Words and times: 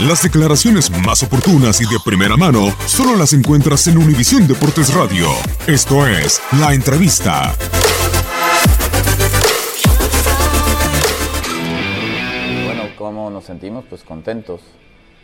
Las 0.00 0.22
declaraciones 0.22 0.90
más 0.90 1.22
oportunas 1.22 1.80
y 1.80 1.84
de 1.84 1.98
primera 2.04 2.36
mano 2.36 2.74
solo 2.86 3.16
las 3.16 3.32
encuentras 3.32 3.86
en 3.86 3.98
Univisión 3.98 4.48
Deportes 4.48 4.92
Radio. 4.94 5.28
Esto 5.66 6.06
es 6.06 6.42
La 6.58 6.74
Entrevista. 6.74 7.54
Bueno, 12.64 12.84
¿cómo 12.98 13.30
nos 13.30 13.44
sentimos? 13.44 13.84
Pues 13.88 14.02
contentos. 14.02 14.62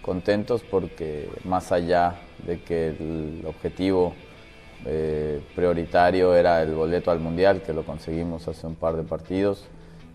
Contentos 0.00 0.62
porque 0.70 1.28
más 1.44 1.72
allá 1.72 2.20
de 2.46 2.62
que 2.62 2.88
el 2.88 3.42
objetivo 3.46 4.14
eh, 4.86 5.42
prioritario 5.54 6.34
era 6.34 6.62
el 6.62 6.74
boleto 6.74 7.10
al 7.10 7.20
Mundial, 7.20 7.62
que 7.62 7.72
lo 7.72 7.84
conseguimos 7.84 8.48
hace 8.48 8.66
un 8.66 8.74
par 8.74 8.96
de 8.96 9.02
partidos, 9.02 9.64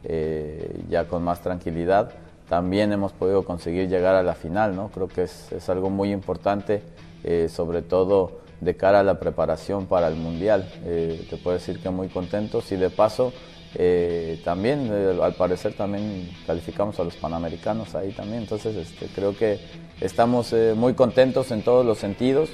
eh, 0.04 0.82
ya 0.90 1.08
con 1.08 1.24
más 1.24 1.42
tranquilidad, 1.42 2.14
también 2.50 2.92
hemos 2.92 3.14
podido 3.14 3.44
conseguir 3.44 3.88
llegar 3.88 4.16
a 4.16 4.24
la 4.24 4.34
final, 4.34 4.76
¿no? 4.76 4.90
Creo 4.90 5.08
que 5.08 5.24
es, 5.24 5.52
es 5.52 5.70
algo 5.70 5.92
muy 5.92 6.12
importante, 6.12 6.82
eh, 7.24 7.48
sobre 7.48 7.84
todo 7.84 8.40
de 8.60 8.76
cara 8.76 9.02
a 9.02 9.04
la 9.04 9.20
preparación 9.20 9.86
para 9.86 10.08
el 10.08 10.16
Mundial. 10.16 10.68
Eh, 10.84 11.28
te 11.30 11.38
puedo 11.38 11.56
decir 11.56 11.80
que 11.80 11.92
muy 11.92 12.08
contentos 12.10 12.72
y 12.72 12.76
de 12.76 12.90
paso 12.90 13.32
eh, 13.76 14.42
también, 14.44 14.92
al 15.22 15.36
parecer 15.36 15.74
también 15.74 16.28
calificamos 16.48 17.00
a 17.00 17.04
los 17.04 17.16
Panamericanos 17.16 17.94
ahí 17.94 18.12
también, 18.12 18.42
entonces 18.42 18.76
este, 18.76 19.06
creo 19.14 19.38
que 19.38 19.60
estamos 20.02 20.56
muy 20.76 20.96
contentos 20.96 21.52
en 21.52 21.62
todos 21.62 21.86
los 21.86 22.00
sentidos 22.00 22.50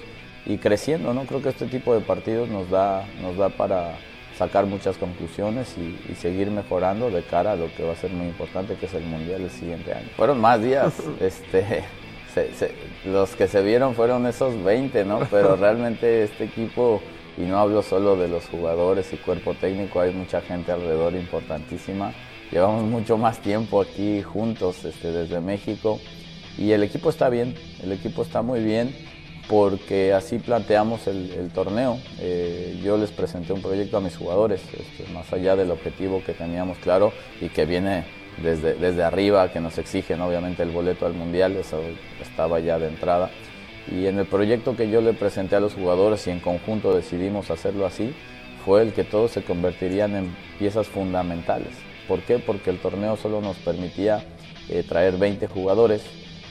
y 0.45 0.57
creciendo, 0.57 1.13
¿no? 1.13 1.23
Creo 1.23 1.41
que 1.41 1.49
este 1.49 1.67
tipo 1.67 1.93
de 1.93 2.01
partidos 2.01 2.49
nos 2.49 2.69
da, 2.69 3.07
nos 3.21 3.37
da 3.37 3.47
para 3.47 3.95
sacar 4.37 4.65
muchas 4.65 4.97
conclusiones 4.97 5.75
y, 5.77 6.11
y 6.11 6.15
seguir 6.15 6.51
mejorando 6.51 7.09
de 7.09 7.23
cara 7.23 7.53
a 7.53 7.55
lo 7.55 7.73
que 7.75 7.83
va 7.83 7.93
a 7.93 7.95
ser 7.95 8.11
muy 8.11 8.27
importante, 8.27 8.75
que 8.75 8.85
es 8.85 8.93
el 8.93 9.03
Mundial 9.03 9.41
el 9.41 9.49
siguiente 9.49 9.93
año. 9.93 10.07
Fueron 10.17 10.39
más 10.41 10.61
días, 10.61 10.93
este, 11.21 11.83
se- 12.33 12.53
se- 12.53 12.71
los 13.05 13.35
que 13.35 13.47
se 13.47 13.61
vieron 13.61 13.95
fueron 13.95 14.25
esos 14.27 14.61
20, 14.63 15.05
¿no? 15.05 15.19
Pero 15.31 15.55
realmente 15.59 16.23
este 16.23 16.43
equipo, 16.45 17.01
y 17.37 17.41
no 17.41 17.59
hablo 17.59 17.81
solo 17.81 18.15
de 18.17 18.27
los 18.27 18.45
jugadores 18.47 19.11
y 19.13 19.17
cuerpo 19.17 19.53
técnico, 19.53 19.99
hay 20.01 20.13
mucha 20.13 20.41
gente 20.41 20.71
alrededor 20.71 21.13
importantísima. 21.15 22.13
Llevamos 22.51 22.83
mucho 22.83 23.17
más 23.17 23.39
tiempo 23.39 23.81
aquí 23.81 24.21
juntos 24.21 24.85
este, 24.85 25.11
desde 25.11 25.39
México 25.41 25.99
y 26.57 26.71
el 26.71 26.83
equipo 26.83 27.09
está 27.09 27.27
bien, 27.29 27.55
el 27.83 27.91
equipo 27.91 28.21
está 28.21 28.41
muy 28.41 28.61
bien 28.63 28.95
porque 29.47 30.13
así 30.13 30.39
planteamos 30.39 31.07
el, 31.07 31.49
torneo. 31.53 31.99
Eh, 32.19 32.79
yo 32.83 32.97
les 32.97 33.11
presenté 33.11 33.53
un 33.53 33.61
proyecto 33.61 33.97
a 33.97 34.01
mis 34.01 34.17
jugadores, 34.17 34.61
este, 34.73 35.11
más 35.13 35.31
allá 35.31 35.55
del 35.55 35.71
objetivo 35.71 36.23
que 36.25 36.33
teníamos 36.33 36.77
claro 36.79 37.13
y 37.39 37.49
que 37.49 37.65
viene 37.65 38.05
desde, 38.41 38.73
desde 38.75 39.03
arriba, 39.03 39.51
que 39.51 39.59
nos 39.59 39.77
exigen 39.77 40.21
obviamente 40.21 40.63
el 40.63 40.71
boleto 40.71 41.05
al 41.05 41.13
Mundial, 41.13 41.55
eso 41.55 41.79
estaba 42.21 42.59
ya 42.59 42.79
de 42.79 42.87
entrada. 42.87 43.29
Y 43.91 44.07
en 44.07 44.17
el 44.17 44.25
proyecto 44.25 44.75
que 44.75 44.89
yo 44.89 45.01
le 45.01 45.13
presenté 45.13 45.55
a 45.55 45.59
los 45.59 45.75
jugadores 45.75 46.25
y 46.27 46.31
en 46.31 46.39
conjunto 46.39 46.95
decidimos 46.95 47.51
hacerlo 47.51 47.85
así, 47.85 48.13
fue 48.65 48.81
el 48.81 48.93
que 48.93 49.03
todos 49.03 49.31
se 49.31 49.43
convertirían 49.43 50.15
en 50.15 50.35
piezas 50.57 50.87
fundamentales. 50.87 51.73
¿Por 52.07 52.21
qué? 52.21 52.39
Porque 52.39 52.71
el 52.71 52.79
torneo 52.79 53.15
solo 53.15 53.41
nos 53.41 53.57
permitía 53.57 54.23
eh, 54.69 54.83
traer 54.87 55.17
20 55.17 55.47
jugadores, 55.47 56.03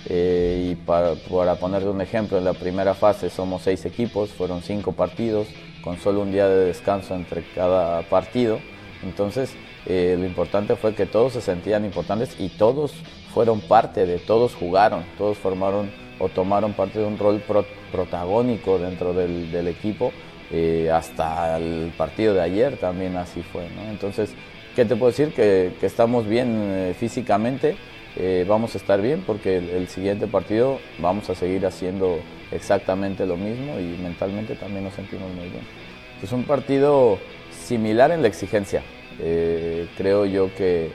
eh, 0.06 0.70
y 0.72 0.74
para, 0.74 1.14
para 1.14 1.56
ponerle 1.56 1.88
un 1.90 2.00
ejemplo, 2.00 2.38
en 2.38 2.44
la 2.44 2.52
primera 2.52 2.94
fase 2.94 3.30
somos 3.30 3.62
seis 3.62 3.84
equipos, 3.84 4.30
fueron 4.30 4.62
cinco 4.62 4.92
partidos, 4.92 5.48
con 5.82 5.98
solo 5.98 6.20
un 6.20 6.32
día 6.32 6.48
de 6.48 6.66
descanso 6.66 7.14
entre 7.14 7.42
cada 7.54 8.02
partido. 8.02 8.58
Entonces, 9.02 9.54
eh, 9.86 10.16
lo 10.18 10.24
importante 10.26 10.76
fue 10.76 10.94
que 10.94 11.06
todos 11.06 11.34
se 11.34 11.40
sentían 11.40 11.84
importantes 11.84 12.36
y 12.38 12.48
todos 12.48 12.92
fueron 13.34 13.60
parte 13.60 14.06
de, 14.06 14.18
todos 14.18 14.54
jugaron, 14.54 15.04
todos 15.18 15.36
formaron 15.36 15.90
o 16.18 16.28
tomaron 16.28 16.72
parte 16.72 17.00
de 17.00 17.04
un 17.04 17.18
rol 17.18 17.40
pro- 17.46 17.66
protagónico 17.92 18.78
dentro 18.78 19.12
del, 19.12 19.50
del 19.50 19.68
equipo. 19.68 20.12
eh, 20.52 20.90
hasta 20.92 21.56
el 21.56 21.90
partido 21.96 22.34
de 22.34 22.40
ayer 22.42 22.76
también 22.76 23.16
así 23.16 23.42
fue. 23.42 23.62
¿no? 23.74 23.90
Entonces, 23.90 24.30
¿qué 24.76 24.84
te 24.84 24.94
puedo 24.94 25.10
decir? 25.10 25.32
Que, 25.32 25.72
que 25.80 25.86
estamos 25.86 26.26
bien 26.28 26.48
eh, 26.70 26.94
físicamente, 26.96 27.76
eh, 28.16 28.44
vamos 28.48 28.74
a 28.74 28.78
estar 28.78 29.00
bien 29.02 29.22
porque 29.26 29.56
el, 29.56 29.88
siguiente 29.88 30.26
partido 30.26 30.78
vamos 30.98 31.28
a 31.30 31.34
seguir 31.34 31.66
haciendo 31.66 32.20
exactamente 32.52 33.26
lo 33.26 33.36
mismo 33.36 33.78
y 33.78 33.98
mentalmente 34.00 34.54
también 34.54 34.84
nos 34.84 34.94
sentimos 34.94 35.32
muy 35.32 35.48
bien. 35.48 35.64
Es 36.22 36.32
un 36.32 36.44
partido 36.44 37.18
similar 37.50 38.10
en 38.12 38.22
la 38.22 38.28
exigencia. 38.28 38.82
Eh, 39.20 39.88
creo 39.96 40.26
yo 40.26 40.54
que, 40.54 40.90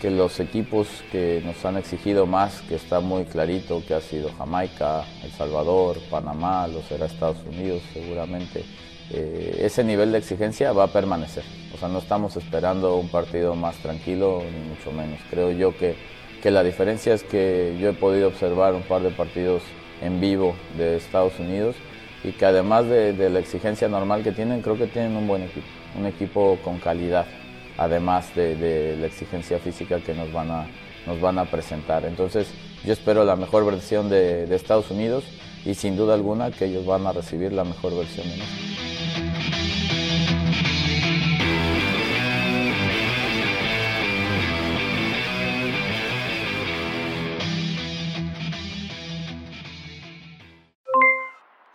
que 0.00 0.10
los 0.10 0.40
equipos 0.40 0.88
que 1.12 1.42
nos 1.44 1.64
han 1.64 1.76
exigido 1.76 2.26
más, 2.26 2.62
que 2.62 2.74
está 2.74 3.00
muy 3.00 3.24
clarito, 3.24 3.82
que 3.86 3.94
ha 3.94 4.00
sido 4.00 4.30
Jamaica, 4.36 5.04
El 5.22 5.30
Salvador, 5.32 5.98
Panamá, 6.10 6.66
lo 6.66 6.82
será 6.82 7.06
Estados 7.06 7.38
Unidos 7.46 7.82
seguramente, 7.92 8.64
eh, 9.12 9.62
ese 9.62 9.82
nivel 9.82 10.12
de 10.12 10.18
exigencia 10.18 10.72
va 10.72 10.84
a 10.84 10.92
permanecer. 10.92 11.44
O 11.74 11.78
sea, 11.78 11.88
no 11.88 11.98
estamos 11.98 12.36
esperando 12.36 12.96
un 12.96 13.08
partido 13.08 13.54
más 13.54 13.76
tranquilo, 13.76 14.42
ni 14.44 14.68
mucho 14.68 14.92
menos. 14.92 15.20
Creo 15.30 15.50
yo 15.50 15.76
que, 15.76 15.96
que 16.42 16.50
la 16.50 16.62
diferencia 16.62 17.14
es 17.14 17.22
que 17.22 17.76
yo 17.80 17.90
he 17.90 17.92
podido 17.92 18.28
observar 18.28 18.74
un 18.74 18.82
par 18.82 19.02
de 19.02 19.10
partidos 19.10 19.62
en 20.02 20.20
vivo 20.20 20.54
de 20.76 20.96
Estados 20.96 21.38
Unidos 21.38 21.76
y 22.24 22.32
que 22.32 22.44
además 22.46 22.86
de, 22.86 23.12
de 23.12 23.30
la 23.30 23.38
exigencia 23.38 23.88
normal 23.88 24.22
que 24.22 24.32
tienen, 24.32 24.62
creo 24.62 24.76
que 24.76 24.86
tienen 24.86 25.16
un 25.16 25.26
buen 25.26 25.42
equipo, 25.42 25.66
un 25.98 26.06
equipo 26.06 26.58
con 26.64 26.78
calidad. 26.78 27.26
además 27.76 28.34
de, 28.34 28.96
la 29.00 29.06
exigencia 29.06 29.58
física 29.58 30.00
que 30.00 30.12
nos 30.12 30.30
van 30.32 30.50
a, 30.50 30.66
nos 31.06 31.20
van 31.20 31.38
a 31.38 31.46
presentar. 31.46 32.04
Entonces 32.04 32.48
yo 32.84 32.92
espero 32.92 33.24
la 33.24 33.36
mejor 33.36 33.64
versión 33.64 34.10
de, 34.10 34.54
Estados 34.54 34.90
Unidos 34.90 35.24
y 35.64 35.74
sin 35.74 35.96
duda 35.96 36.14
alguna 36.14 36.50
que 36.50 36.66
ellos 36.66 36.84
van 36.84 37.06
a 37.06 37.12
recibir 37.12 37.52
la 37.52 37.64
mejor 37.64 37.96
versión 37.96 38.28
de 38.28 38.36
nosotros. 38.36 38.89